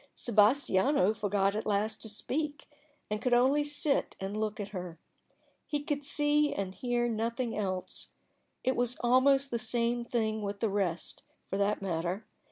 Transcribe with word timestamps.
Sebastiano 0.15 1.13
forgot 1.13 1.55
at 1.55 1.67
last 1.67 2.01
to 2.01 2.09
speak, 2.09 2.67
and 3.11 3.21
could 3.21 3.35
only 3.35 3.63
sit 3.63 4.15
and 4.19 4.35
look 4.35 4.59
at 4.59 4.69
her. 4.69 4.97
He 5.67 5.83
could 5.83 6.03
see 6.03 6.51
and 6.51 6.73
hear 6.73 7.07
nothing 7.07 7.55
else. 7.55 8.09
It 8.63 8.75
was 8.75 8.97
almost 9.01 9.51
the 9.51 9.59
same 9.59 10.03
thing 10.03 10.41
with 10.41 10.59
the 10.59 10.69
rest, 10.69 11.21
for 11.51 11.59
that 11.59 11.83
matter. 11.83 12.25